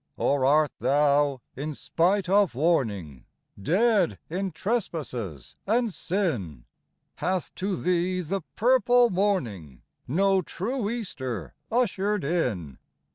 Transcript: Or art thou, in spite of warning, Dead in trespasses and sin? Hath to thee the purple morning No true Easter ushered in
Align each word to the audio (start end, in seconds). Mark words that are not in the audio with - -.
Or 0.17 0.45
art 0.47 0.71
thou, 0.79 1.41
in 1.55 1.75
spite 1.75 2.27
of 2.27 2.55
warning, 2.55 3.25
Dead 3.61 4.17
in 4.31 4.49
trespasses 4.51 5.55
and 5.67 5.93
sin? 5.93 6.65
Hath 7.17 7.53
to 7.53 7.75
thee 7.75 8.21
the 8.21 8.41
purple 8.55 9.11
morning 9.11 9.83
No 10.07 10.41
true 10.41 10.89
Easter 10.89 11.53
ushered 11.71 12.23
in 12.23 12.79